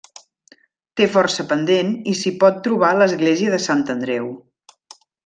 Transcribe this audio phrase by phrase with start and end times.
[1.01, 4.33] Té força pendent i s'hi pot trobar l'església de Sant Andreu.